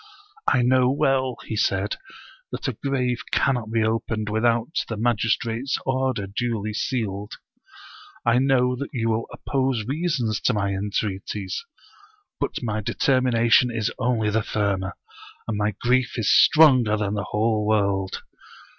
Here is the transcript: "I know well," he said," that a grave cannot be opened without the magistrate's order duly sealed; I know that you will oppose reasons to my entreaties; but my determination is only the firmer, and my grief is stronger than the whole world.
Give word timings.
"I 0.47 0.63
know 0.63 0.89
well," 0.89 1.37
he 1.45 1.55
said," 1.55 1.97
that 2.51 2.67
a 2.67 2.73
grave 2.73 3.21
cannot 3.29 3.69
be 3.71 3.83
opened 3.83 4.29
without 4.29 4.79
the 4.89 4.97
magistrate's 4.97 5.77
order 5.85 6.25
duly 6.25 6.73
sealed; 6.73 7.33
I 8.25 8.39
know 8.39 8.75
that 8.77 8.89
you 8.93 9.09
will 9.11 9.27
oppose 9.31 9.85
reasons 9.85 10.39
to 10.41 10.55
my 10.55 10.71
entreaties; 10.71 11.63
but 12.39 12.63
my 12.63 12.81
determination 12.81 13.69
is 13.69 13.91
only 13.99 14.31
the 14.31 14.41
firmer, 14.41 14.93
and 15.47 15.55
my 15.55 15.75
grief 15.79 16.17
is 16.17 16.33
stronger 16.35 16.97
than 16.97 17.13
the 17.13 17.25
whole 17.29 17.67
world. 17.67 18.23